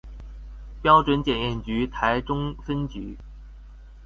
[0.81, 3.19] 標準檢驗局臺中分局